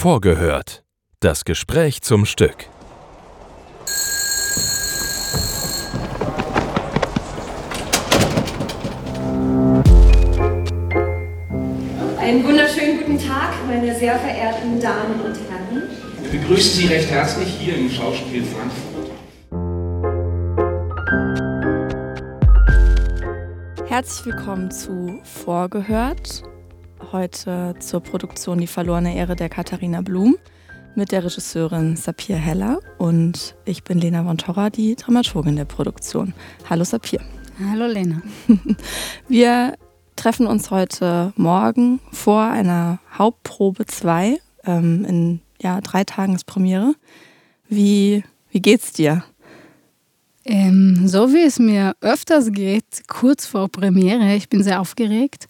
[0.00, 0.84] Vorgehört.
[1.18, 2.66] Das Gespräch zum Stück.
[12.16, 15.90] Einen wunderschönen guten Tag, meine sehr verehrten Damen und Herren.
[16.22, 19.10] Wir begrüßen Sie recht herzlich hier im Schauspiel Frankfurt.
[23.88, 26.44] Herzlich willkommen zu Vorgehört.
[27.12, 30.36] Heute zur Produktion Die verlorene Ehre der Katharina Blum
[30.94, 36.34] mit der Regisseurin Sapir Heller und ich bin Lena von Torra, die Dramaturgin der Produktion.
[36.68, 37.20] Hallo Sapir.
[37.70, 38.20] Hallo Lena.
[39.28, 39.74] Wir
[40.16, 44.38] treffen uns heute Morgen vor einer Hauptprobe 2.
[44.64, 46.94] Ähm, in ja, drei Tagen ist Premiere.
[47.68, 49.24] Wie, wie geht's dir?
[50.44, 55.46] Ähm, so wie es mir öfters geht, kurz vor Premiere, ich bin sehr aufgeregt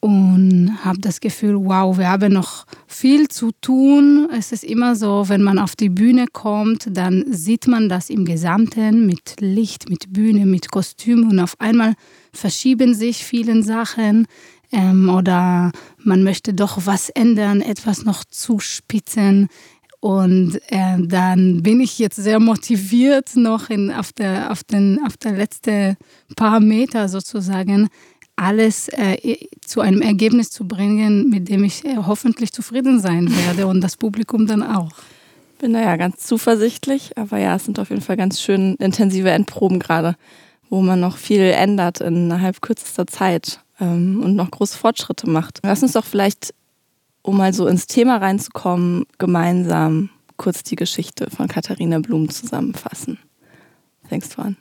[0.00, 4.28] und habe das Gefühl, wow, wir haben noch viel zu tun.
[4.36, 8.24] Es ist immer so, wenn man auf die Bühne kommt, dann sieht man das im
[8.24, 11.94] Gesamten mit Licht, mit Bühne, mit Kostüm und auf einmal
[12.32, 14.26] verschieben sich viele Sachen
[14.70, 19.48] ähm, oder man möchte doch was ändern, etwas noch zuspitzen.
[20.00, 25.16] Und äh, dann bin ich jetzt sehr motiviert, noch in, auf, der, auf, den, auf
[25.16, 25.96] der letzten
[26.36, 27.88] paar Meter sozusagen
[28.38, 33.66] alles äh, zu einem Ergebnis zu bringen, mit dem ich äh, hoffentlich zufrieden sein werde
[33.66, 34.92] und das Publikum dann auch.
[35.58, 39.30] Bin da ja ganz zuversichtlich, aber ja, es sind auf jeden Fall ganz schön intensive
[39.30, 40.14] Endproben gerade,
[40.70, 45.60] wo man noch viel ändert innerhalb kürzester Zeit ähm, und noch große Fortschritte macht.
[45.64, 46.54] Lass uns doch vielleicht
[47.22, 53.18] um mal so ins Thema reinzukommen, gemeinsam kurz die Geschichte von Katharina Blum zusammenfassen.
[54.08, 54.56] Fängst du an?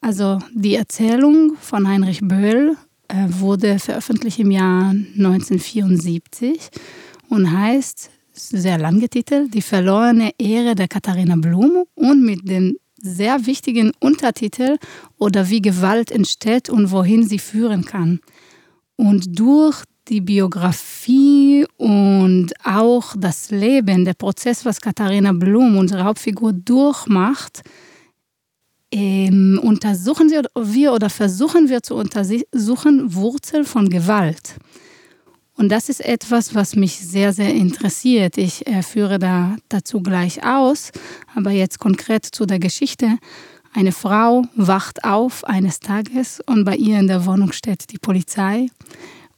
[0.00, 2.76] Also die Erzählung von Heinrich Böll
[3.28, 6.70] wurde veröffentlicht im Jahr 1974
[7.28, 13.46] und heißt, sehr lang getitelt, Die verlorene Ehre der Katharina Blum und mit dem sehr
[13.46, 14.76] wichtigen Untertitel
[15.18, 18.20] oder wie Gewalt entsteht und wohin sie führen kann.
[18.96, 26.52] Und durch die Biografie und auch das Leben, der Prozess, was Katharina Blum, unsere Hauptfigur,
[26.52, 27.62] durchmacht,
[28.92, 34.56] ähm, untersuchen wir oder versuchen wir zu untersuchen Wurzel von Gewalt.
[35.54, 38.38] Und das ist etwas, was mich sehr, sehr interessiert.
[38.38, 40.90] Ich äh, führe da dazu gleich aus,
[41.34, 43.18] aber jetzt konkret zu der Geschichte.
[43.72, 48.68] Eine Frau wacht auf eines Tages und bei ihr in der Wohnung steht die Polizei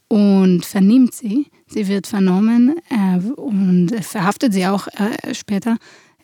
[0.07, 1.47] und vernimmt sie.
[1.67, 5.77] Sie wird vernommen äh, und verhaftet sie auch äh, später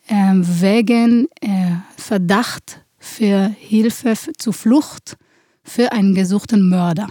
[0.08, 5.18] äh, wegen äh, Verdacht für Hilfe zur Flucht
[5.64, 7.10] für einen gesuchten Mörder.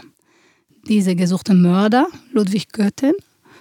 [0.88, 3.12] Dieser gesuchte Mörder, Ludwig Götten,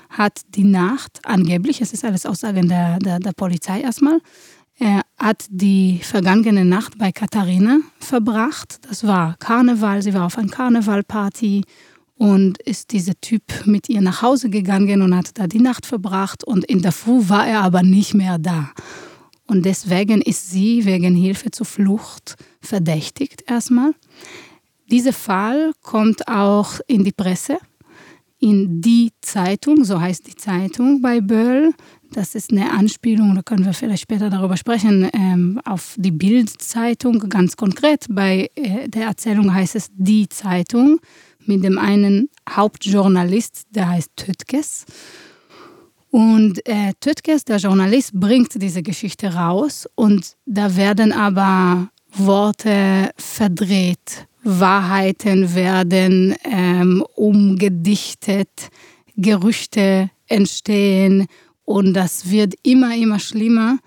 [0.09, 4.21] hat die Nacht, angeblich, es ist alles Aussagen der, der, der Polizei erstmal,
[4.79, 8.79] er hat die vergangene Nacht bei Katharina verbracht.
[8.87, 11.63] Das war Karneval, sie war auf einer Karnevalparty
[12.15, 16.43] und ist dieser Typ mit ihr nach Hause gegangen und hat da die Nacht verbracht
[16.43, 18.69] und in der Früh war er aber nicht mehr da.
[19.47, 23.93] Und deswegen ist sie wegen Hilfe zur Flucht verdächtigt erstmal.
[24.91, 27.57] Dieser Fall kommt auch in die Presse,
[28.39, 31.73] in die Zeitung, so heißt die Zeitung bei Böll.
[32.13, 37.19] Das ist eine Anspielung, da können wir vielleicht später darüber sprechen, ähm, auf die Bild-Zeitung.
[37.29, 40.99] Ganz konkret bei äh, der Erzählung heißt es die Zeitung
[41.45, 44.85] mit dem einen Hauptjournalist, der heißt Tötkes.
[46.09, 54.27] Und äh, Tötkes, der Journalist, bringt diese Geschichte raus und da werden aber Worte verdreht,
[54.43, 58.69] Wahrheiten werden ähm, umgedichtet,
[59.17, 61.27] Gerüchte entstehen
[61.65, 63.77] und das wird immer, immer schlimmer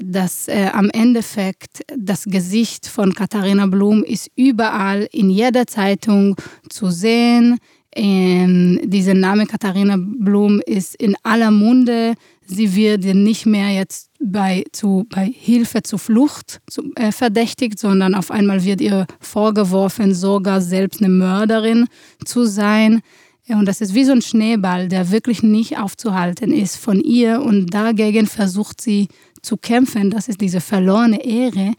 [0.00, 6.36] dass äh, am Endeffekt das Gesicht von Katharina Blum ist überall in jeder Zeitung
[6.68, 7.58] zu sehen.
[7.94, 12.14] Ähm, dieser Name Katharina Blum ist in aller Munde.
[12.46, 18.14] Sie wird nicht mehr jetzt bei, zu, bei Hilfe zur Flucht zu, äh, verdächtigt, sondern
[18.14, 21.86] auf einmal wird ihr vorgeworfen, sogar selbst eine Mörderin
[22.24, 23.02] zu sein.
[23.48, 27.42] Und das ist wie so ein Schneeball, der wirklich nicht aufzuhalten ist von ihr.
[27.42, 29.08] Und dagegen versucht sie
[29.42, 30.10] zu kämpfen.
[30.10, 31.72] Das ist diese verlorene Ehre.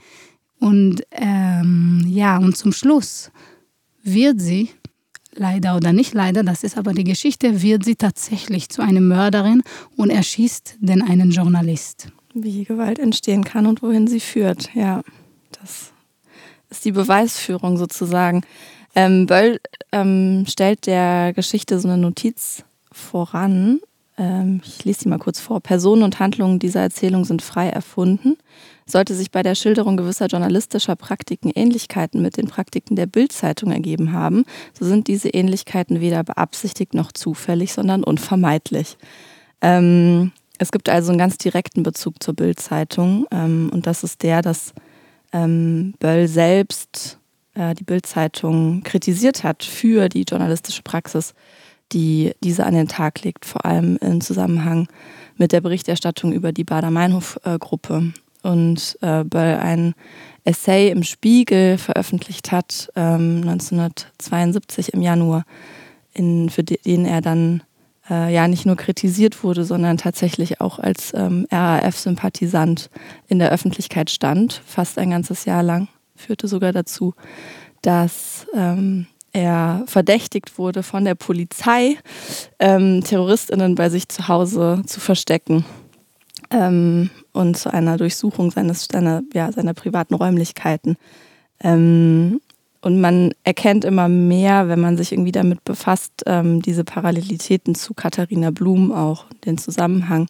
[0.59, 3.31] Und ähm, ja, und zum Schluss
[4.03, 4.69] wird sie,
[5.33, 9.63] leider oder nicht leider, das ist aber die Geschichte, wird sie tatsächlich zu einer Mörderin
[9.97, 12.09] und erschießt den einen Journalist.
[12.33, 15.01] Wie Gewalt entstehen kann und wohin sie führt, ja.
[15.59, 15.91] Das
[16.69, 18.41] ist die Beweisführung sozusagen.
[18.95, 19.59] Ähm, Böll
[19.91, 23.79] ähm, stellt der Geschichte so eine Notiz voran,
[24.17, 25.61] ähm, ich lese sie mal kurz vor.
[25.61, 28.37] Personen und Handlungen dieser Erzählung sind frei erfunden.
[28.91, 34.11] Sollte sich bei der Schilderung gewisser journalistischer Praktiken Ähnlichkeiten mit den Praktiken der Bildzeitung ergeben
[34.11, 34.43] haben,
[34.77, 38.97] so sind diese Ähnlichkeiten weder beabsichtigt noch zufällig, sondern unvermeidlich.
[39.61, 44.41] Ähm, es gibt also einen ganz direkten Bezug zur Bildzeitung ähm, und das ist der,
[44.41, 44.73] dass
[45.31, 47.17] ähm, Böll selbst
[47.53, 51.33] äh, die Bildzeitung kritisiert hat für die journalistische Praxis,
[51.93, 54.89] die diese an den Tag legt, vor allem im Zusammenhang
[55.37, 58.11] mit der Berichterstattung über die Bader-Meinhof-Gruppe.
[58.43, 59.93] Und äh, Böll ein
[60.43, 65.45] Essay im Spiegel veröffentlicht hat, ähm, 1972 im Januar,
[66.13, 67.63] in, für den er dann
[68.09, 72.89] äh, ja nicht nur kritisiert wurde, sondern tatsächlich auch als ähm, RAF-Sympathisant
[73.27, 77.13] in der Öffentlichkeit stand, fast ein ganzes Jahr lang, führte sogar dazu,
[77.83, 81.97] dass ähm, er verdächtigt wurde von der Polizei,
[82.59, 85.65] ähm, Terroristinnen bei sich zu Hause zu verstecken
[86.51, 90.97] ähm, und zu einer Durchsuchung seines, seiner, ja, seiner privaten Räumlichkeiten.
[91.61, 92.41] Ähm,
[92.81, 97.93] und man erkennt immer mehr, wenn man sich irgendwie damit befasst, ähm, diese Parallelitäten zu
[97.93, 100.27] Katharina Blum auch, den Zusammenhang,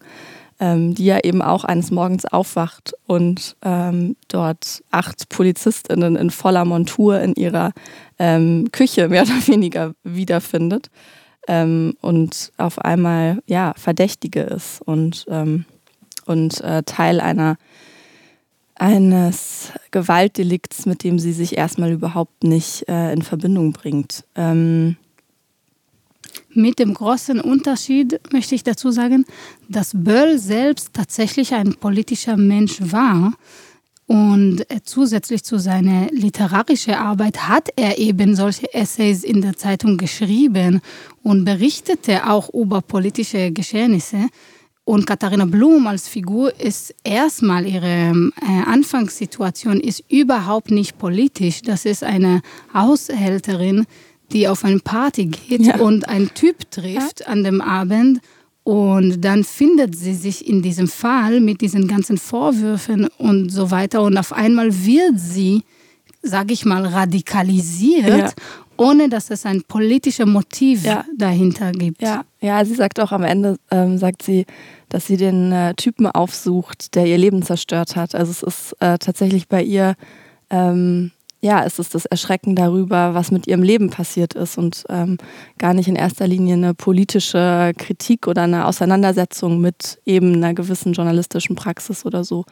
[0.60, 6.66] ähm, die ja eben auch eines Morgens aufwacht und ähm, dort acht PolizistInnen in voller
[6.66, 7.72] Montur in ihrer
[8.18, 10.90] ähm, Küche mehr oder weniger wiederfindet
[11.48, 15.64] ähm, und auf einmal ja Verdächtige ist und, ähm,
[16.26, 17.56] und äh, Teil einer
[18.74, 24.24] eines Gewaltdelikts, mit dem sie sich erstmal überhaupt nicht äh, in Verbindung bringt.
[24.34, 24.96] Ähm
[26.54, 29.24] mit dem großen Unterschied möchte ich dazu sagen,
[29.68, 33.32] dass Böll selbst tatsächlich ein politischer Mensch war.
[34.06, 40.82] Und zusätzlich zu seiner literarischen Arbeit hat er eben solche Essays in der Zeitung geschrieben
[41.22, 44.28] und berichtete auch über politische Geschehnisse.
[44.84, 51.62] Und Katharina Blum als Figur ist erstmal ihre äh, Anfangssituation ist überhaupt nicht politisch.
[51.62, 52.42] Das ist eine
[52.74, 53.86] Haushälterin,
[54.32, 55.76] die auf eine Party geht ja.
[55.76, 57.26] und einen Typ trifft ja.
[57.26, 58.20] an dem Abend.
[58.64, 64.02] Und dann findet sie sich in diesem Fall mit diesen ganzen Vorwürfen und so weiter.
[64.02, 65.62] Und auf einmal wird sie,
[66.22, 68.30] sage ich mal, radikalisiert ja
[68.82, 71.04] ohne dass es ein politisches Motiv ja.
[71.16, 72.02] dahinter gibt.
[72.02, 72.24] Ja.
[72.40, 74.44] ja, sie sagt auch am Ende, ähm, sagt sie,
[74.88, 78.14] dass sie den äh, Typen aufsucht, der ihr Leben zerstört hat.
[78.14, 79.94] Also es ist äh, tatsächlich bei ihr,
[80.50, 85.18] ähm, ja, es ist das Erschrecken darüber, was mit ihrem Leben passiert ist und ähm,
[85.58, 90.92] gar nicht in erster Linie eine politische Kritik oder eine Auseinandersetzung mit eben einer gewissen
[90.92, 92.44] journalistischen Praxis oder so.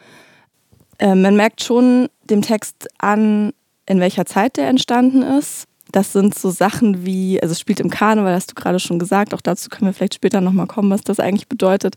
[0.99, 3.53] Ähm, man merkt schon dem Text an,
[3.87, 7.91] in welcher Zeit der entstanden ist das sind so Sachen wie, also es spielt im
[7.91, 11.03] Karneval, hast du gerade schon gesagt, auch dazu können wir vielleicht später nochmal kommen, was
[11.03, 11.97] das eigentlich bedeutet.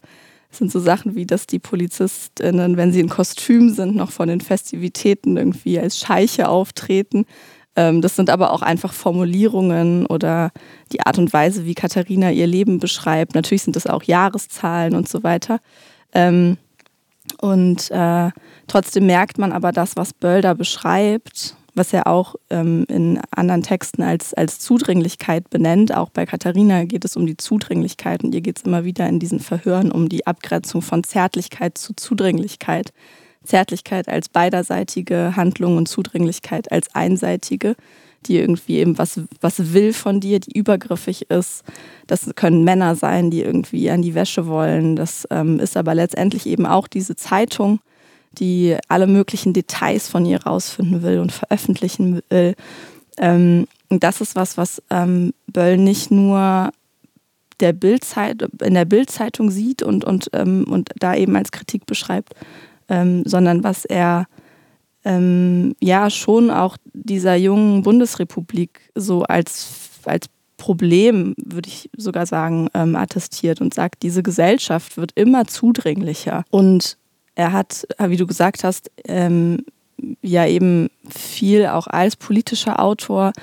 [0.52, 4.28] Es sind so Sachen wie, dass die Polizistinnen, wenn sie in Kostüm sind, noch von
[4.28, 7.26] den Festivitäten irgendwie als Scheiche auftreten.
[7.76, 10.52] Ähm, das sind aber auch einfach Formulierungen oder
[10.92, 13.34] die Art und Weise, wie Katharina ihr Leben beschreibt.
[13.34, 15.60] Natürlich sind das auch Jahreszahlen und so weiter.
[16.14, 16.58] Ähm,
[17.40, 18.30] und äh,
[18.68, 24.04] trotzdem merkt man aber das, was Bölder beschreibt was er auch ähm, in anderen Texten
[24.04, 25.94] als, als Zudringlichkeit benennt.
[25.94, 29.20] Auch bei Katharina geht es um die Zudringlichkeit und ihr geht es immer wieder in
[29.20, 32.94] diesen Verhören um die Abgrenzung von Zärtlichkeit zu Zudringlichkeit.
[33.44, 37.76] Zärtlichkeit als beiderseitige Handlung und Zudringlichkeit als einseitige,
[38.26, 41.64] die irgendwie eben was, was will von dir, die übergriffig ist.
[42.08, 44.96] Das können Männer sein, die irgendwie an die Wäsche wollen.
[44.96, 47.80] Das ähm, ist aber letztendlich eben auch diese Zeitung,
[48.40, 52.56] die alle möglichen Details von ihr rausfinden will und veröffentlichen will.
[53.18, 56.72] Ähm, das ist was, was ähm, Böll nicht nur
[57.60, 62.34] der in der Bildzeitung sieht und, und, ähm, und da eben als Kritik beschreibt,
[62.90, 64.26] ähm, sondern was er
[65.06, 72.70] ähm, ja schon auch dieser jungen Bundesrepublik so als, als Problem, würde ich sogar sagen,
[72.74, 76.46] ähm, attestiert und sagt, diese Gesellschaft wird immer zudringlicher.
[76.52, 76.98] Und
[77.36, 79.66] er hat, äh, wie du gesagt hast, ähm,
[80.22, 83.34] ja eben viel auch als politischer Autor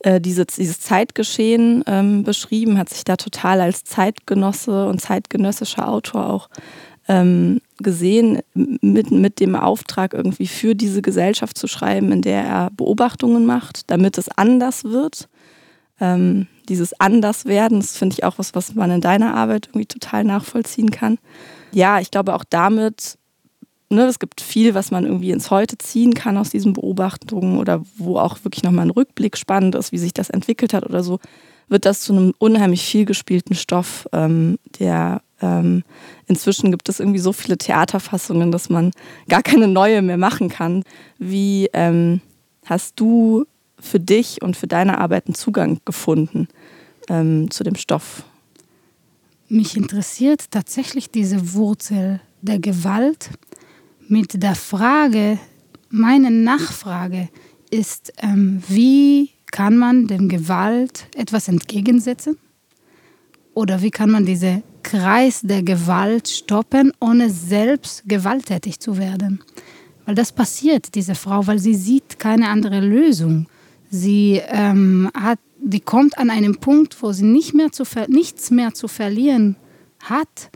[0.00, 6.30] äh, diese, dieses Zeitgeschehen ähm, beschrieben, hat sich da total als Zeitgenosse und zeitgenössischer Autor
[6.30, 6.48] auch
[7.08, 12.70] ähm, gesehen, mit, mit dem Auftrag irgendwie für diese Gesellschaft zu schreiben, in der er
[12.70, 15.28] Beobachtungen macht, damit es anders wird.
[16.00, 20.22] Ähm, dieses Anderswerden, das finde ich auch was, was man in deiner Arbeit irgendwie total
[20.22, 21.18] nachvollziehen kann.
[21.72, 23.18] Ja, ich glaube auch damit
[23.90, 27.82] ne, es gibt viel, was man irgendwie ins Heute ziehen kann aus diesen Beobachtungen oder
[27.96, 31.18] wo auch wirklich nochmal ein Rückblick spannend ist, wie sich das entwickelt hat oder so,
[31.68, 35.84] wird das zu einem unheimlich viel gespielten Stoff, ähm, der ähm,
[36.26, 38.90] inzwischen gibt es irgendwie so viele Theaterfassungen, dass man
[39.28, 40.82] gar keine neue mehr machen kann.
[41.18, 42.20] Wie ähm,
[42.64, 43.44] hast du
[43.78, 46.48] für dich und für deine Arbeit einen Zugang gefunden
[47.08, 48.24] ähm, zu dem Stoff?
[49.48, 53.30] Mich interessiert tatsächlich diese Wurzel der Gewalt
[54.08, 55.38] mit der Frage,
[55.90, 57.28] meine Nachfrage
[57.70, 62.38] ist, ähm, wie kann man dem Gewalt etwas entgegensetzen?
[63.54, 69.40] Oder wie kann man diesen Kreis der Gewalt stoppen, ohne selbst gewalttätig zu werden?
[70.06, 73.46] Weil das passiert, diese Frau, weil sie sieht keine andere Lösung.
[73.90, 78.74] Sie ähm, hat, die kommt an einem Punkt, wo sie nicht mehr zu nichts mehr
[78.74, 79.56] zu verlieren
[80.00, 80.50] hat.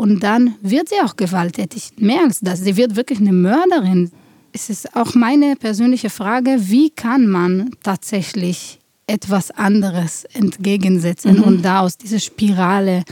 [0.00, 1.90] Und dann wird sie auch gewalttätig.
[1.98, 4.10] Mehr als das, sie wird wirklich eine Mörderin.
[4.50, 11.42] Es ist auch meine persönliche Frage, wie kann man tatsächlich etwas anderes entgegensetzen mhm.
[11.42, 13.04] und da aus dieser Spirale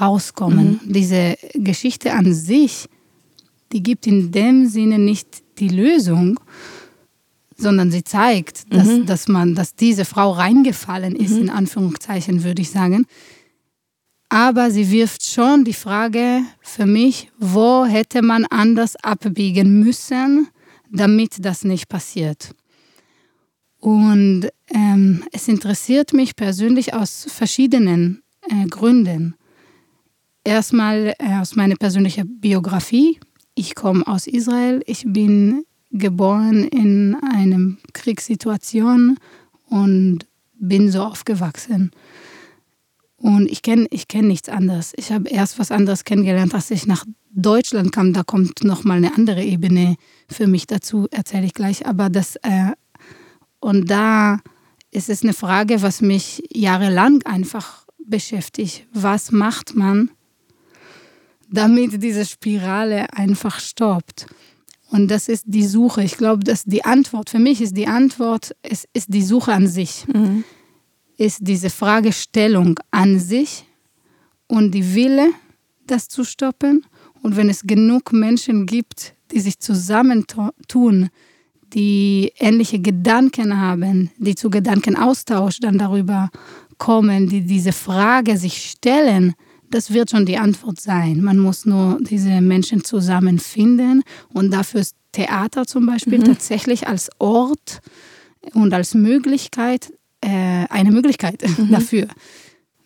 [0.00, 0.80] rauskommen.
[0.84, 0.92] Mhm.
[0.92, 2.86] Diese Geschichte an sich,
[3.70, 6.40] die gibt in dem Sinne nicht die Lösung,
[7.56, 9.06] sondern sie zeigt, dass, mhm.
[9.06, 11.42] dass man, dass diese Frau reingefallen ist, mhm.
[11.42, 13.06] in Anführungszeichen würde ich sagen.
[14.30, 20.46] Aber sie wirft schon die Frage für mich, wo hätte man anders abbiegen müssen,
[20.88, 22.54] damit das nicht passiert.
[23.80, 29.34] Und ähm, es interessiert mich persönlich aus verschiedenen äh, Gründen.
[30.44, 33.18] Erstmal äh, aus meiner persönlichen Biografie.
[33.56, 34.80] Ich komme aus Israel.
[34.86, 39.18] Ich bin geboren in einer Kriegssituation
[39.68, 41.90] und bin so aufgewachsen.
[43.20, 44.94] Und ich kenne ich kenn nichts anderes.
[44.96, 48.14] Ich habe erst was anderes kennengelernt, als ich nach Deutschland kam.
[48.14, 49.96] Da kommt nochmal eine andere Ebene
[50.26, 51.86] für mich dazu, erzähle ich gleich.
[51.86, 52.72] Aber das, äh,
[53.60, 54.40] und da
[54.90, 58.86] ist es eine Frage, was mich jahrelang einfach beschäftigt.
[58.94, 60.10] Was macht man,
[61.50, 64.28] damit diese Spirale einfach stoppt?
[64.90, 66.02] Und das ist die Suche.
[66.02, 69.68] Ich glaube, dass die Antwort, für mich ist die Antwort, es ist die Suche an
[69.68, 70.06] sich.
[70.08, 70.42] Mhm.
[71.20, 73.66] Ist diese Fragestellung an sich
[74.46, 75.28] und die Wille,
[75.86, 76.86] das zu stoppen.
[77.22, 81.10] Und wenn es genug Menschen gibt, die sich zusammentun,
[81.74, 86.30] die ähnliche Gedanken haben, die zu Gedankenaustausch dann darüber
[86.78, 89.34] kommen, die diese Frage sich stellen,
[89.70, 91.20] das wird schon die Antwort sein.
[91.20, 96.24] Man muss nur diese Menschen zusammenfinden und dafür ist Theater zum Beispiel mhm.
[96.24, 97.82] tatsächlich als Ort
[98.54, 101.70] und als Möglichkeit äh, eine Möglichkeit mhm.
[101.70, 102.06] dafür.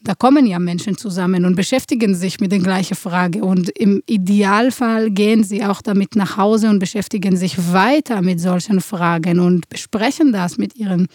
[0.04, 3.42] Da kommen ja Menschen zusammen und beschäftigen sich mit der gleichen Frage.
[3.42, 8.82] Und im Idealfall gehen sie auch damit nach Hause und beschäftigen sich weiter mit solchen
[8.82, 11.08] Fragen und besprechen das mit ihren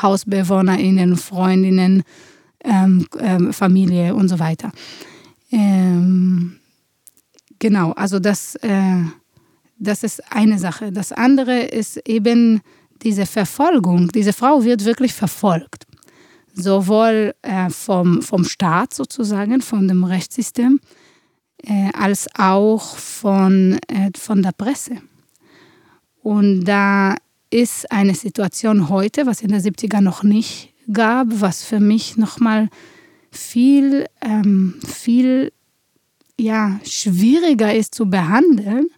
[0.00, 2.04] HausbewohnerInnen, Freundinnen,
[2.62, 4.70] ähm, ähm, Familie und so weiter.
[5.50, 6.56] Ähm,
[7.58, 9.02] genau, also das, äh,
[9.76, 10.92] das ist eine Sache.
[10.92, 12.60] Das andere ist eben
[13.02, 14.08] diese Verfolgung.
[14.08, 15.86] Diese Frau wird wirklich verfolgt.
[16.54, 20.80] Sowohl äh, vom, vom Staat sozusagen, von dem Rechtssystem,
[21.62, 24.96] äh, als auch von, äh, von der Presse.
[26.22, 27.16] Und da
[27.50, 32.68] ist eine Situation heute, was in der 70er noch nicht gab, was für mich nochmal
[33.30, 35.52] viel, ähm, viel
[36.38, 38.88] ja, schwieriger ist zu behandeln,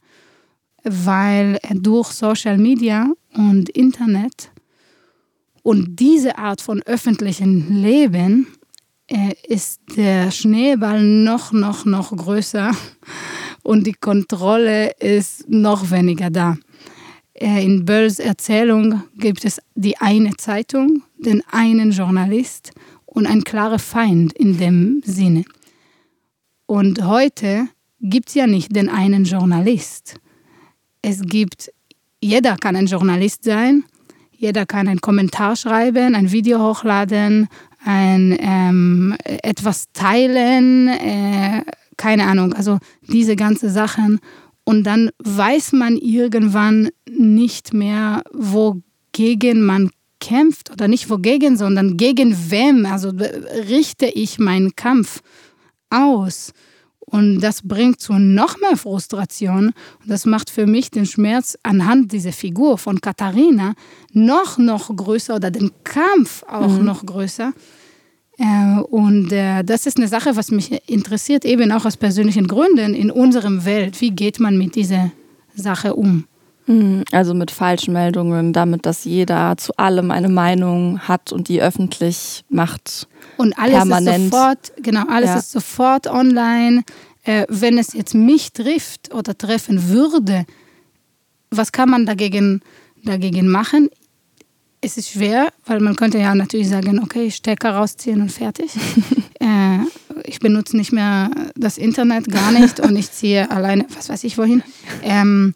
[0.91, 4.51] weil durch Social Media und Internet
[5.63, 8.47] und diese Art von öffentlichem Leben
[9.09, 12.73] äh, ist der Schneeball noch, noch, noch größer
[13.63, 16.57] und die Kontrolle ist noch weniger da.
[17.35, 22.73] Äh, in Bölls Erzählung gibt es die eine Zeitung, den einen Journalist
[23.07, 25.45] und ein klarer Feind in dem Sinne.
[26.67, 27.69] Und heute
[28.01, 30.21] gibt es ja nicht den einen Journalist.
[31.03, 31.71] Es gibt,
[32.21, 33.85] jeder kann ein Journalist sein,
[34.33, 37.49] jeder kann einen Kommentar schreiben, ein Video hochladen,
[37.85, 41.63] ein, ähm, etwas teilen, äh,
[41.97, 44.21] keine Ahnung, also diese ganzen Sachen.
[44.65, 49.91] Und dann weiß man irgendwann nicht mehr, wogegen man
[50.21, 52.87] kämpft oder nicht wogegen, sondern gegen wem.
[52.87, 53.11] Also
[53.69, 55.21] richte ich meinen Kampf
[55.91, 56.53] aus.
[57.11, 59.69] Und das bringt zu noch mehr Frustration.
[59.69, 63.75] Und das macht für mich den Schmerz anhand dieser Figur von Katharina
[64.13, 66.85] noch, noch größer oder den Kampf auch mhm.
[66.85, 67.53] noch größer.
[68.39, 72.95] Äh, und äh, das ist eine Sache, was mich interessiert, eben auch aus persönlichen Gründen
[72.95, 74.01] in unserem Welt.
[74.01, 75.11] Wie geht man mit dieser
[75.55, 76.28] Sache um?
[76.69, 82.45] Mhm, also mit Falschmeldungen, damit, dass jeder zu allem eine Meinung hat und die öffentlich
[82.51, 83.09] macht.
[83.39, 84.25] Und alles permanent.
[84.27, 85.39] ist sofort, genau, alles ja.
[85.39, 86.85] ist sofort online.
[87.25, 90.45] Äh, wenn es jetzt mich trifft oder treffen würde,
[91.51, 92.61] was kann man dagegen,
[93.03, 93.89] dagegen machen?
[94.83, 98.73] Es ist schwer, weil man könnte ja natürlich sagen, okay, Stecker rausziehen und fertig.
[99.41, 99.79] äh,
[100.25, 104.37] ich benutze nicht mehr das Internet, gar nicht und ich ziehe alleine, was weiß ich
[104.37, 104.63] wohin.
[105.03, 105.55] Ähm,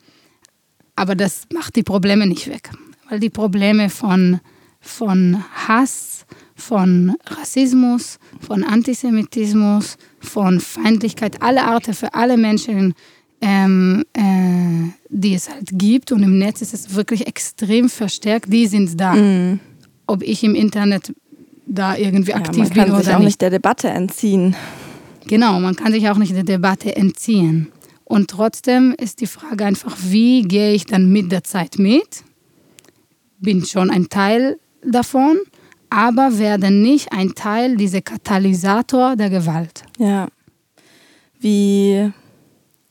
[0.97, 2.71] aber das macht die Probleme nicht weg,
[3.09, 4.41] weil die Probleme von,
[4.81, 12.95] von Hass, von Rassismus, von Antisemitismus, von Feindlichkeit, alle Arten für alle Menschen,
[13.41, 16.13] ähm, äh, die es halt gibt.
[16.13, 18.53] Und im Netz ist es wirklich extrem verstärkt.
[18.53, 19.15] Die sind da.
[19.15, 19.61] Mm.
[20.07, 21.13] Ob ich im Internet
[21.67, 24.55] da irgendwie aktiv ja, man bin oder sich auch nicht der Debatte entziehen.
[25.27, 27.69] Genau, man kann sich auch nicht der Debatte entziehen.
[28.13, 32.25] Und trotzdem ist die Frage einfach, wie gehe ich dann mit der Zeit mit?
[33.39, 35.39] Bin schon ein Teil davon,
[35.89, 39.85] aber werde nicht ein Teil dieser Katalysator der Gewalt.
[39.97, 40.29] Ja.
[41.41, 42.13] Wie,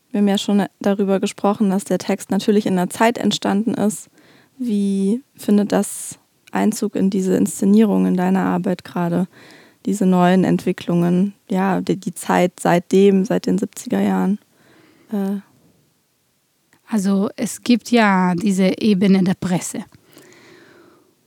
[0.09, 4.09] wir haben ja schon darüber gesprochen, dass der Text natürlich in der Zeit entstanden ist.
[4.57, 6.17] Wie findet das
[6.51, 9.27] Einzug in diese Inszenierung in deiner Arbeit gerade?
[9.85, 14.39] Diese neuen Entwicklungen, ja, die, die Zeit seitdem, seit den 70er Jahren.
[15.11, 15.41] Äh.
[16.87, 19.85] Also es gibt ja diese Ebene der Presse.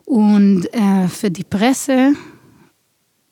[0.05, 2.15] Und äh, für die Presse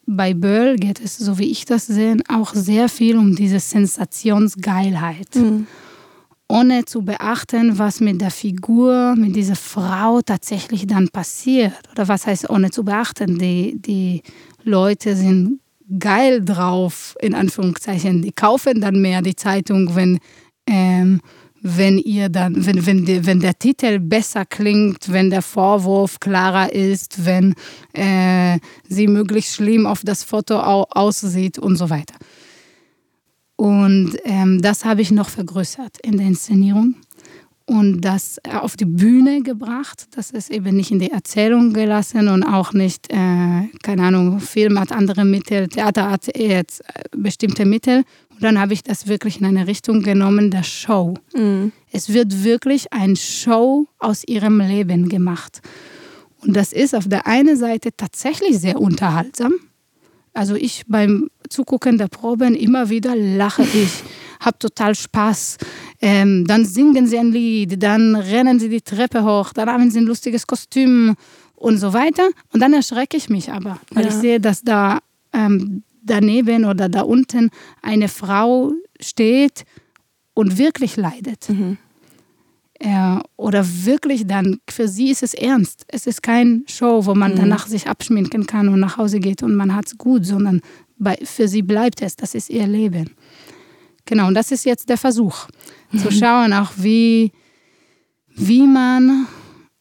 [0.06, 5.34] bei Böll geht es, so wie ich das sehe, auch sehr viel um diese Sensationsgeilheit.
[5.36, 5.66] Mhm
[6.52, 11.80] ohne zu beachten, was mit der Figur, mit dieser Frau tatsächlich dann passiert.
[11.92, 13.38] Oder was heißt ohne zu beachten?
[13.38, 14.22] Die, die
[14.62, 15.60] Leute sind
[15.98, 18.22] geil drauf, in Anführungszeichen.
[18.22, 20.18] Die kaufen dann mehr die Zeitung, wenn,
[20.66, 21.20] ähm,
[21.60, 26.72] wenn ihr dann, wenn, wenn, die, wenn der Titel besser klingt, wenn der Vorwurf klarer
[26.72, 27.54] ist, wenn
[27.92, 28.58] äh,
[28.88, 32.14] sie möglichst schlimm auf das Foto aussieht und so weiter.
[33.56, 36.96] Und ähm, das habe ich noch vergrößert in der Inszenierung
[37.72, 40.06] und das auf die Bühne gebracht.
[40.14, 44.78] Das ist eben nicht in die Erzählung gelassen und auch nicht, äh, keine Ahnung, Film
[44.78, 48.04] hat andere Mittel, Theater hat jetzt äh, bestimmte Mittel.
[48.30, 51.14] Und dann habe ich das wirklich in eine Richtung genommen, der Show.
[51.34, 51.72] Mhm.
[51.90, 55.62] Es wird wirklich ein Show aus ihrem Leben gemacht.
[56.42, 59.54] Und das ist auf der einen Seite tatsächlich sehr unterhaltsam.
[60.34, 64.02] Also ich beim Zugucken der Proben immer wieder lache ich,
[64.40, 65.58] habe total Spaß.
[66.04, 70.00] Ähm, dann singen sie ein Lied, dann rennen sie die Treppe hoch, dann haben sie
[70.00, 71.14] ein lustiges Kostüm
[71.54, 72.28] und so weiter.
[72.52, 74.10] Und dann erschrecke ich mich aber, weil ja.
[74.10, 74.98] ich sehe, dass da
[75.32, 77.50] ähm, daneben oder da unten
[77.82, 79.64] eine Frau steht
[80.34, 81.48] und wirklich leidet.
[81.48, 81.78] Mhm
[82.82, 85.84] äh, oder wirklich dann, für sie ist es ernst.
[85.88, 87.36] Es ist kein Show, wo man mhm.
[87.36, 90.60] danach sich abschminken kann und nach Hause geht und man hat es gut, sondern
[90.98, 93.10] bei, für sie bleibt es, das ist ihr Leben.
[94.04, 95.46] Genau, und das ist jetzt der Versuch,
[95.90, 95.98] mhm.
[95.98, 97.32] zu schauen, auch wie,
[98.28, 99.26] wie man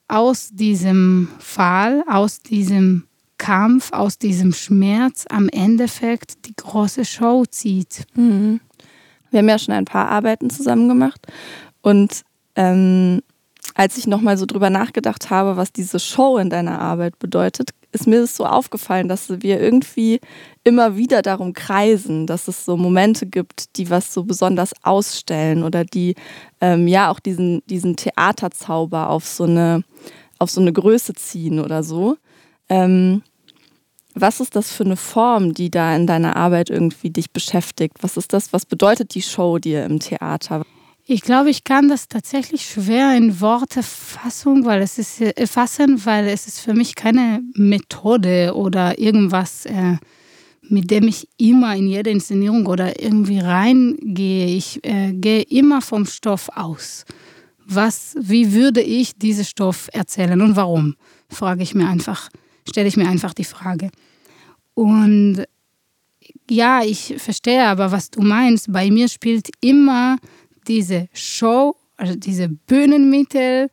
[0.07, 3.07] aus diesem Fall, aus diesem
[3.37, 8.05] Kampf, aus diesem Schmerz am Endeffekt die große Show zieht.
[8.13, 8.59] Mhm.
[9.31, 11.25] Wir haben ja schon ein paar Arbeiten zusammen gemacht
[11.81, 12.21] und
[12.55, 13.21] ähm,
[13.75, 18.07] als ich nochmal so drüber nachgedacht habe, was diese Show in deiner Arbeit bedeutet, ist
[18.07, 20.19] mir das so aufgefallen, dass wir irgendwie
[20.63, 25.83] immer wieder darum kreisen, dass es so Momente gibt, die was so besonders ausstellen oder
[25.83, 26.15] die
[26.61, 29.83] ähm, ja auch diesen, diesen Theaterzauber auf so eine,
[30.39, 32.17] auf so eine Größe ziehen oder so.
[32.69, 33.23] Ähm,
[34.13, 37.97] was ist das für eine Form, die da in deiner Arbeit irgendwie dich beschäftigt?
[38.01, 38.51] Was ist das?
[38.51, 40.63] Was bedeutet die Show dir im Theater?
[41.11, 46.05] Ich glaube, ich kann das tatsächlich schwer in Worte fassen, weil es ist äh, fassen,
[46.05, 49.97] weil es ist für mich keine Methode oder irgendwas, äh,
[50.61, 54.55] mit dem ich immer in jede Inszenierung oder irgendwie reingehe.
[54.55, 57.03] Ich äh, gehe immer vom Stoff aus.
[57.65, 60.95] Was, wie würde ich diesen Stoff erzählen und warum?
[61.27, 62.29] Frage ich mir einfach,
[62.69, 63.91] stelle ich mir einfach die Frage.
[64.75, 65.43] Und
[66.49, 68.71] ja, ich verstehe aber, was du meinst.
[68.71, 70.15] Bei mir spielt immer
[70.71, 73.69] diese Show, also diese Bühnenmittel,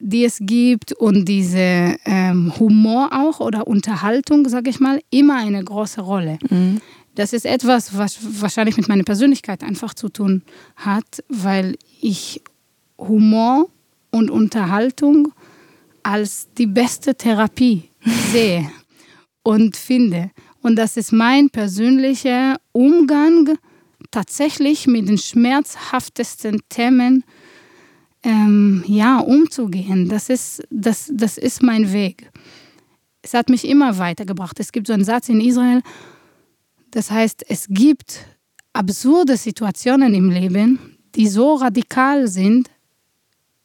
[0.00, 5.62] die es gibt und diese ähm, Humor auch oder Unterhaltung, sage ich mal, immer eine
[5.62, 6.38] große Rolle.
[6.48, 6.80] Mhm.
[7.16, 10.42] Das ist etwas, was wahrscheinlich mit meiner Persönlichkeit einfach zu tun
[10.76, 12.40] hat, weil ich
[12.96, 13.68] Humor
[14.12, 15.32] und Unterhaltung
[16.04, 17.90] als die beste Therapie
[18.32, 18.70] sehe
[19.42, 20.30] und finde.
[20.62, 23.58] Und das ist mein persönlicher Umgang
[24.10, 27.24] tatsächlich mit den schmerzhaftesten Themen,
[28.22, 30.08] ähm, ja, umzugehen.
[30.08, 32.30] Das ist, das, das ist mein Weg.
[33.22, 34.58] Es hat mich immer weitergebracht.
[34.60, 35.82] Es gibt so einen Satz in Israel,
[36.90, 38.24] das heißt, es gibt
[38.72, 42.70] absurde Situationen im Leben, die so radikal sind,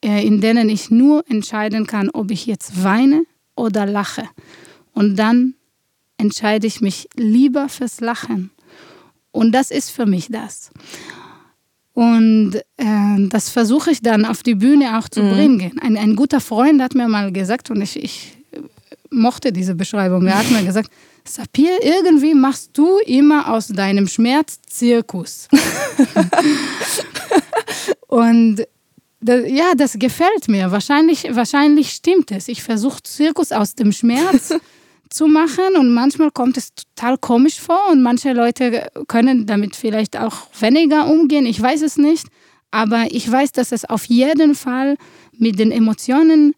[0.04, 3.24] äh, in denen ich nur entscheiden kann, ob ich jetzt weine
[3.56, 4.28] oder lache.
[4.94, 5.56] Und dann
[6.18, 8.52] entscheide ich mich lieber fürs Lachen.
[9.34, 10.72] Und das ist für mich das.
[11.94, 15.32] Und äh, das versuche ich dann auf die Bühne auch zu mhm.
[15.32, 15.80] bringen.
[15.82, 18.38] Ein, ein guter Freund hat mir mal gesagt, und ich, ich
[19.10, 20.90] mochte diese Beschreibung, er hat mir gesagt,
[21.26, 25.48] Sapir, irgendwie machst du immer aus deinem Schmerz Zirkus.
[28.08, 28.64] und
[29.22, 30.70] das, ja, das gefällt mir.
[30.72, 32.50] Wahrscheinlich, wahrscheinlich stimmt es.
[32.50, 34.54] Ich versuche Zirkus aus dem Schmerz
[35.14, 40.18] zu machen und manchmal kommt es total komisch vor und manche Leute können damit vielleicht
[40.18, 41.46] auch weniger umgehen.
[41.46, 42.28] Ich weiß es nicht,
[42.72, 44.98] aber ich weiß, dass es auf jeden Fall
[45.38, 46.56] mit den Emotionen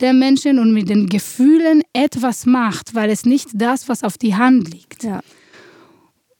[0.00, 4.34] der Menschen und mit den Gefühlen etwas macht, weil es nicht das, was auf die
[4.34, 5.04] Hand liegt.
[5.04, 5.20] Ja.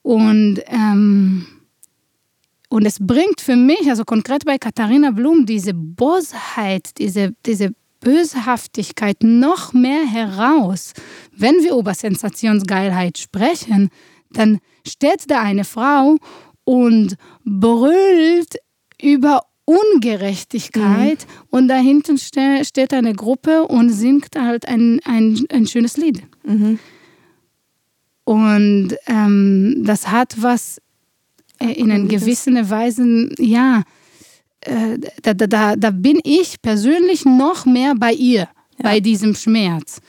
[0.01, 1.47] Und, ähm,
[2.69, 9.17] und es bringt für mich, also konkret bei Katharina Blum, diese Bosheit, diese, diese Böshaftigkeit
[9.23, 10.93] noch mehr heraus.
[11.31, 13.89] Wenn wir über Sensationsgeilheit sprechen,
[14.31, 16.17] dann steht da eine Frau
[16.63, 18.57] und brüllt
[19.01, 21.47] über Ungerechtigkeit mhm.
[21.49, 26.23] und dahinten ste steht eine Gruppe und singt halt ein, ein, ein schönes Lied.
[26.43, 26.79] Mhm.
[28.25, 30.81] Und ähm, das hat was
[31.59, 33.83] äh, in einer gewissen Weise, ja,
[35.21, 38.47] da, da, da bin ich persönlich noch mehr bei ihr, ja.
[38.83, 40.01] bei diesem Schmerz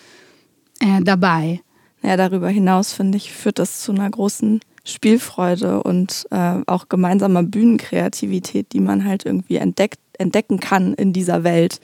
[0.81, 1.61] äh, dabei.
[2.03, 7.43] Ja, darüber hinaus, finde ich, führt das zu einer großen Spielfreude und äh, auch gemeinsamer
[7.43, 11.81] Bühnenkreativität, die man halt irgendwie entdeckt, entdecken kann in dieser Welt,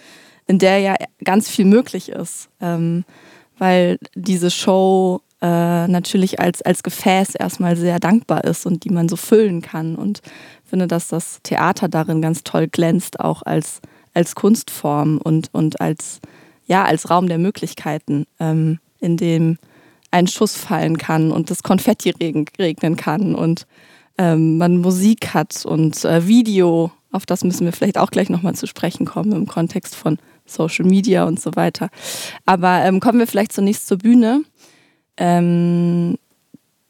[0.47, 2.51] in der ja ganz viel möglich ist.
[2.61, 3.05] Ähm,
[3.57, 9.09] weil diese Show äh, natürlich als, als Gefäß erstmal sehr dankbar ist und die man
[9.09, 9.97] so füllen kann.
[9.97, 10.21] Und
[10.65, 13.81] finde, dass das Theater darin ganz toll glänzt, auch als,
[14.15, 16.21] als Kunstform und, und als,
[16.67, 19.59] ja, als Raum der Möglichkeiten, ähm, in dem
[20.11, 22.13] ein Schuss fallen kann und das Konfetti
[22.59, 23.67] regnen kann und
[24.19, 28.55] ähm, man Musik hat und äh, Video, auf das müssen wir vielleicht auch gleich nochmal
[28.55, 31.91] zu sprechen kommen im Kontext von Social Media und so weiter.
[32.45, 34.43] Aber ähm, kommen wir vielleicht zunächst zur Bühne.
[35.21, 36.17] Ähm,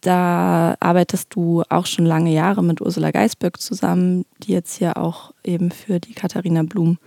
[0.00, 5.34] da arbeitest du auch schon lange Jahre mit Ursula Geisböck zusammen, die jetzt hier auch
[5.44, 6.98] eben für die Katharina Blum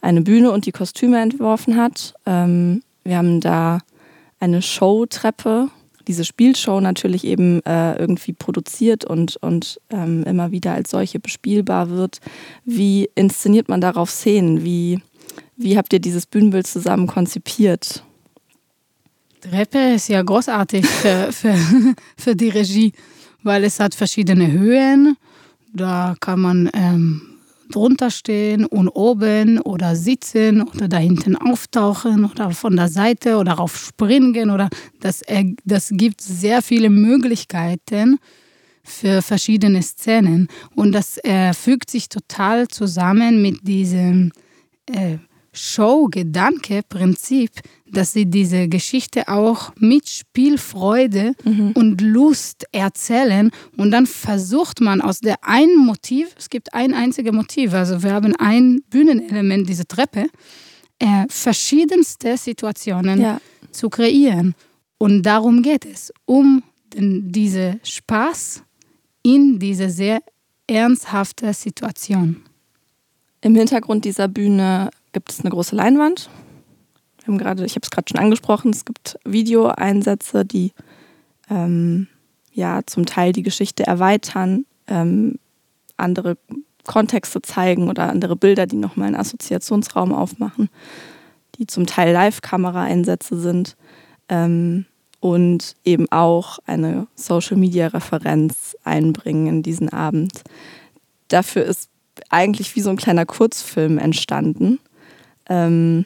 [0.00, 2.14] eine Bühne und die Kostüme entworfen hat.
[2.26, 3.80] Ähm, wir haben da
[4.38, 5.68] eine Showtreppe,
[6.06, 11.90] diese Spielshow natürlich eben äh, irgendwie produziert und, und ähm, immer wieder als solche bespielbar
[11.90, 12.20] wird.
[12.64, 14.62] Wie inszeniert man darauf Szenen?
[14.62, 15.00] Wie,
[15.56, 18.04] wie habt ihr dieses Bühnenbild zusammen konzipiert?
[19.40, 21.54] Treppe ist ja großartig für, für,
[22.16, 22.92] für die Regie,
[23.42, 25.16] weil es hat verschiedene Höhen.
[25.72, 27.38] Da kann man ähm,
[27.70, 33.52] drunter stehen und oben oder sitzen oder da hinten auftauchen oder von der Seite oder
[33.52, 34.68] darauf springen oder
[35.00, 35.22] das,
[35.64, 38.18] das gibt sehr viele Möglichkeiten
[38.82, 44.32] für verschiedene Szenen und das äh, fügt sich total zusammen mit diesem
[44.86, 45.18] äh,
[45.58, 47.50] Show-Gedanke-Prinzip,
[47.90, 51.72] dass sie diese Geschichte auch mit Spielfreude mhm.
[51.72, 57.32] und Lust erzählen und dann versucht man aus der einen Motiv, es gibt ein einziges
[57.32, 60.28] Motiv, also wir haben ein Bühnenelement, diese Treppe,
[60.98, 63.40] äh, verschiedenste Situationen ja.
[63.70, 64.54] zu kreieren.
[64.98, 68.62] Und darum geht es, um den, diese Spaß
[69.22, 70.20] in diese sehr
[70.66, 72.42] ernsthafte Situation.
[73.40, 76.30] Im Hintergrund dieser Bühne gibt es eine große Leinwand.
[77.18, 80.72] Wir haben gerade, ich habe es gerade schon angesprochen, es gibt Videoeinsätze, die
[81.50, 82.08] ähm,
[82.52, 85.38] ja zum Teil die Geschichte erweitern, ähm,
[85.96, 86.36] andere
[86.88, 90.70] Kontexte zeigen oder andere Bilder, die nochmal einen Assoziationsraum aufmachen,
[91.56, 93.76] die zum Teil Live-Kamera-Einsätze sind
[94.28, 94.86] ähm,
[95.20, 100.42] und eben auch eine Social-Media-Referenz einbringen in diesen Abend.
[101.28, 101.90] Dafür ist
[102.30, 104.78] eigentlich wie so ein kleiner Kurzfilm entstanden,
[105.48, 106.04] ähm,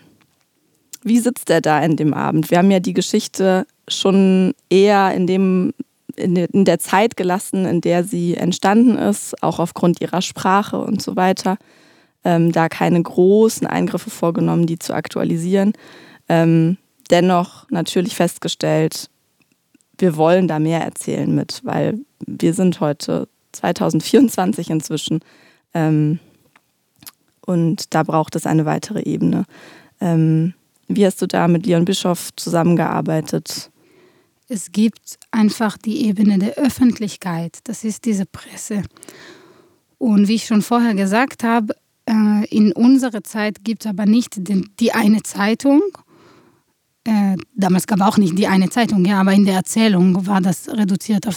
[1.03, 2.51] wie sitzt er da in dem Abend?
[2.51, 5.75] Wir haben ja die Geschichte schon eher in dem
[6.17, 11.17] in der Zeit gelassen, in der sie entstanden ist, auch aufgrund ihrer Sprache und so
[11.17, 11.57] weiter.
[12.23, 15.73] Ähm, da keine großen Eingriffe vorgenommen, die zu aktualisieren.
[16.29, 16.77] Ähm,
[17.11, 19.09] dennoch natürlich festgestellt,
[19.99, 25.21] wir wollen da mehr erzählen mit, weil wir sind heute 2024 inzwischen.
[25.75, 26.19] Ähm,
[27.45, 29.45] Und da braucht es eine weitere Ebene.
[30.01, 30.55] Ähm,
[30.89, 33.71] wie hast du da mit Leon Bischoff zusammengearbeitet?
[34.49, 37.61] Es gibt einfach die Ebene der Öffentlichkeit.
[37.65, 38.83] Das ist diese Presse.
[39.99, 41.75] Und wie ich schon vorher gesagt habe,
[42.07, 44.35] äh, in unserer Zeit gibt es aber nicht
[44.81, 45.81] die eine Zeitung.
[47.05, 50.41] Äh, damals gab es auch nicht die eine Zeitung, ja, aber in der Erzählung war
[50.41, 51.37] das reduziert auf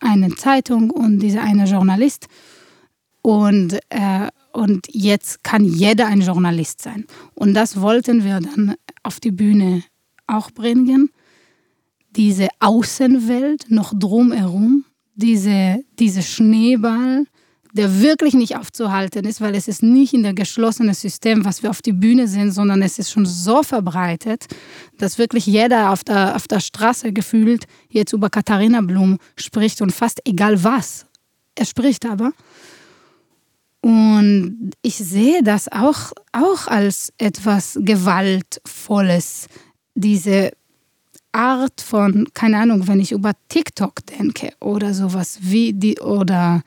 [0.00, 2.26] eine Zeitung und dieser eine Journalist.
[3.22, 7.06] Und, äh, und jetzt kann jeder ein Journalist sein.
[7.34, 9.82] Und das wollten wir dann auf die Bühne
[10.26, 11.10] auch bringen.
[12.10, 14.84] Diese Außenwelt noch drumherum,
[15.16, 17.26] diese, diese Schneeball,
[17.72, 21.70] der wirklich nicht aufzuhalten ist, weil es ist nicht in der geschlossenen System, was wir
[21.70, 24.46] auf die Bühne sehen, sondern es ist schon so verbreitet,
[24.98, 29.90] dass wirklich jeder auf der, auf der Straße gefühlt jetzt über Katharina Blum spricht und
[29.90, 31.06] fast egal was.
[31.56, 32.32] Er spricht aber.
[33.84, 39.46] Und ich sehe das auch, auch als etwas Gewaltvolles,
[39.94, 40.52] diese
[41.32, 46.62] Art von, keine Ahnung, wenn ich über TikTok denke oder sowas wie die, oder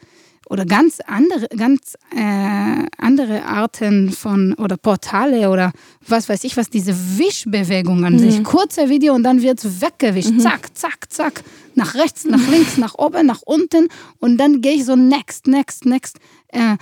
[0.50, 5.74] oder ganz andere, ganz äh, andere Arten von oder Portale oder
[6.08, 8.20] was weiß ich was, diese Wischbewegungen mhm.
[8.20, 8.44] sich.
[8.44, 10.32] Kurze Video und dann wird es weggewischt.
[10.32, 10.40] Mhm.
[10.40, 11.44] Zack, zack, zack.
[11.74, 13.90] Nach rechts, nach links, nach oben, nach unten.
[14.20, 16.18] Und dann gehe ich so next, next, next.
[16.50, 16.78] Äh,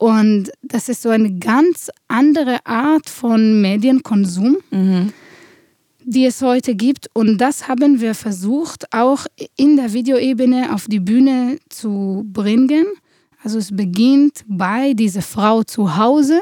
[0.00, 4.56] und das ist so eine ganz andere Art von Medienkonsum.
[4.70, 5.12] Mhm
[6.02, 7.08] die es heute gibt.
[7.12, 12.86] Und das haben wir versucht, auch in der Videoebene auf die Bühne zu bringen.
[13.44, 16.40] Also es beginnt bei dieser Frau zu Hause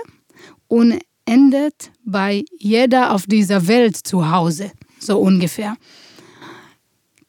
[0.68, 5.76] und endet bei jeder auf dieser Welt zu Hause, so ungefähr.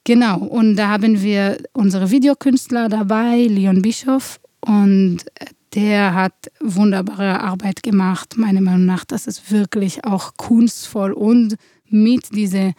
[0.05, 5.25] Genau, und da haben wir unsere Videokünstler dabei, Leon Bischof, und
[5.73, 9.05] der hat wunderbare Arbeit gemacht, meiner Meinung nach.
[9.05, 11.55] Das ist wirklich auch kunstvoll und
[11.89, 12.73] mit dieser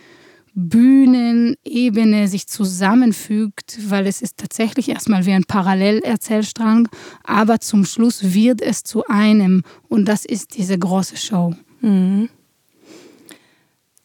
[0.54, 6.88] Bühnenebene sich zusammenfügt, weil es ist tatsächlich erstmal wie ein Parallelerzählstrang,
[7.22, 11.54] aber zum Schluss wird es zu einem und das ist diese große Show.
[11.80, 12.28] Mhm.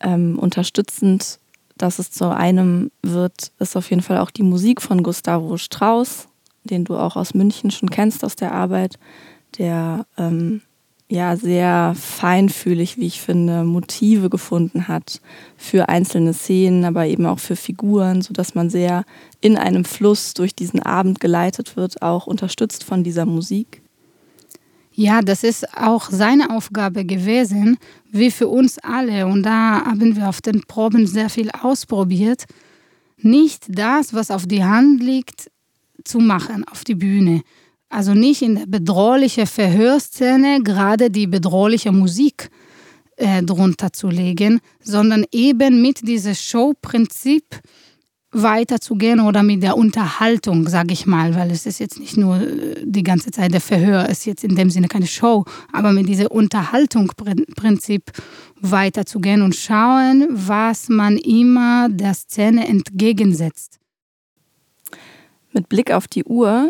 [0.01, 1.39] Ähm, unterstützend,
[1.77, 6.27] dass es zu einem wird, ist auf jeden Fall auch die Musik von Gustavo Strauss,
[6.65, 8.99] den du auch aus München schon kennst aus der Arbeit,
[9.57, 10.61] der ähm,
[11.07, 15.21] ja sehr feinfühlig, wie ich finde, Motive gefunden hat
[15.55, 19.05] für einzelne Szenen, aber eben auch für Figuren, sodass man sehr
[19.41, 23.81] in einem Fluss durch diesen Abend geleitet wird, auch unterstützt von dieser Musik.
[24.97, 27.77] Ja, das ist auch seine Aufgabe gewesen,
[28.11, 29.27] wie für uns alle.
[29.27, 32.45] Und da haben wir auf den Proben sehr viel ausprobiert.
[33.17, 35.51] Nicht das, was auf die Hand liegt,
[36.05, 37.41] zu machen auf die Bühne,
[37.89, 42.49] also nicht in der bedrohlichen Verhörszene gerade die bedrohliche Musik
[43.17, 47.61] äh, drunter zu legen, sondern eben mit diesem Showprinzip
[48.31, 52.75] weiterzugehen oder mit der Unterhaltung, sage ich mal, weil es ist jetzt nicht nur äh,
[52.83, 56.27] die ganze Zeit der Verhör, ist jetzt in dem Sinne keine Show, aber mit diesem
[56.27, 58.11] Unterhaltungsprinzip
[58.59, 63.79] weiterzugehen und schauen, was man immer der Szene entgegensetzt.
[65.55, 66.69] Mit Blick auf die Uhr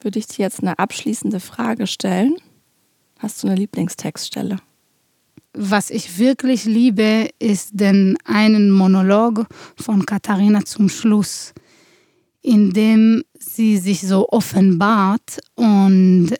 [0.00, 2.36] würde ich dir jetzt eine abschließende Frage stellen.
[3.18, 4.58] Hast du eine Lieblingstextstelle?
[5.52, 9.46] Was ich wirklich liebe, ist den einen Monolog
[9.76, 11.54] von Katharina zum Schluss,
[12.40, 16.34] in dem sie sich so offenbart und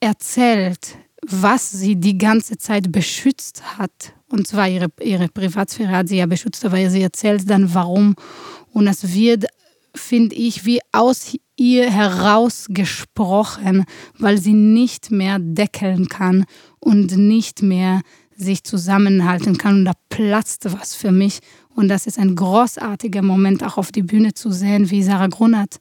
[0.00, 4.14] erzählt, was sie die ganze Zeit beschützt hat.
[4.30, 8.14] Und zwar ihre, ihre Privatsphäre hat sie ja beschützt, aber sie erzählt dann warum.
[8.72, 9.46] Und es wird,
[9.98, 13.84] finde ich, wie aus ihr herausgesprochen,
[14.18, 16.44] weil sie nicht mehr deckeln kann
[16.78, 18.02] und nicht mehr
[18.36, 19.80] sich zusammenhalten kann.
[19.80, 21.40] Und da platzt was für mich.
[21.74, 25.78] Und das ist ein großartiger Moment, auch auf die Bühne zu sehen, wie Sarah Grunert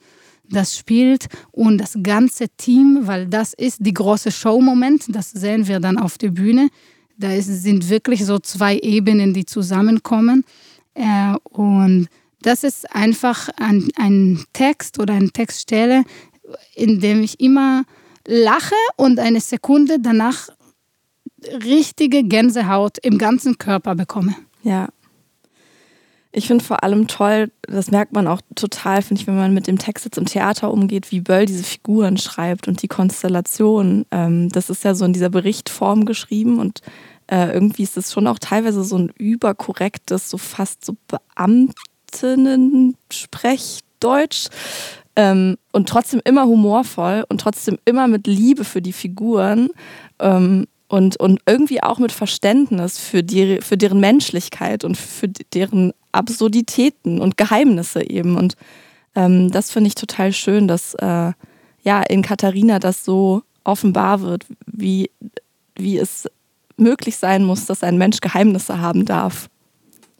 [0.49, 5.80] das spielt und das ganze Team, weil das ist die große Show-Moment, das sehen wir
[5.80, 6.69] dann auf der Bühne.
[7.17, 10.45] Da ist, sind wirklich so zwei Ebenen, die zusammenkommen.
[10.93, 12.08] Äh, und
[12.41, 16.04] das ist einfach ein, ein Text oder eine Textstelle,
[16.76, 17.84] in dem ich immer
[18.26, 20.50] lache und eine Sekunde danach
[21.63, 24.36] richtige Gänsehaut im ganzen Körper bekomme.
[24.63, 24.89] Ja.
[26.32, 29.65] Ich finde vor allem toll, das merkt man auch total, finde ich, wenn man mit
[29.65, 34.06] dem Text jetzt im Theater umgeht, wie Böll diese Figuren schreibt und die Konstellation.
[34.12, 36.82] Ähm, das ist ja so in dieser Berichtform geschrieben und
[37.28, 41.73] äh, irgendwie ist es schon auch teilweise so ein überkorrektes, so fast so Beamt
[43.12, 44.48] Sprechdeutsch
[45.15, 49.70] ähm, und trotzdem immer humorvoll und trotzdem immer mit Liebe für die Figuren.
[50.20, 55.91] Ähm, und, und irgendwie auch mit Verständnis für, die, für deren Menschlichkeit und für deren
[56.13, 58.38] Absurditäten und Geheimnisse eben.
[58.38, 58.56] Und
[59.15, 61.34] ähm, das finde ich total schön, dass äh,
[61.84, 65.12] ja in Katharina das so offenbar wird, wie,
[65.76, 66.30] wie es
[66.78, 69.50] möglich sein muss, dass ein Mensch Geheimnisse haben darf.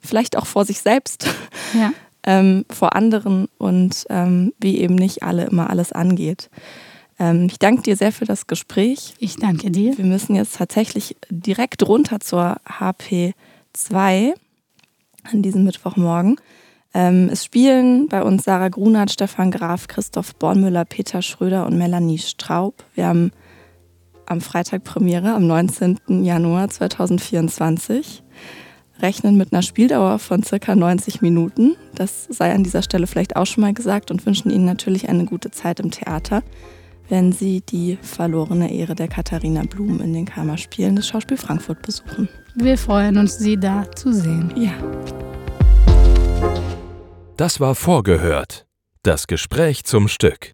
[0.08, 1.28] Vielleicht auch vor sich selbst,
[1.74, 1.92] ja.
[2.24, 6.50] ähm, vor anderen und ähm, wie eben nicht alle immer alles angeht.
[7.20, 9.16] Ähm, ich danke dir sehr für das Gespräch.
[9.20, 9.98] Ich danke dir.
[9.98, 14.34] Wir müssen jetzt tatsächlich direkt runter zur HP2
[15.24, 16.40] an diesem Mittwochmorgen.
[16.94, 22.18] Ähm, es spielen bei uns Sarah Grunert, Stefan Graf, Christoph Bornmüller, Peter Schröder und Melanie
[22.18, 22.84] Straub.
[22.96, 23.32] Wir haben
[24.26, 26.24] am Freitag Premiere, am 19.
[26.24, 28.24] Januar 2024.
[29.02, 31.76] Rechnen mit einer Spieldauer von circa 90 Minuten.
[31.96, 35.26] Das sei an dieser Stelle vielleicht auch schon mal gesagt und wünschen Ihnen natürlich eine
[35.26, 36.44] gute Zeit im Theater
[37.10, 42.30] wenn Sie die verlorene Ehre der Katharina Blum in den Kammerspielen des Schauspiel Frankfurt besuchen.
[42.56, 44.54] Wir freuen uns, Sie da zu sehen.
[44.56, 44.74] Ja.
[47.38, 48.66] Das war vorgehört.
[49.04, 50.52] Das Gespräch zum Stück.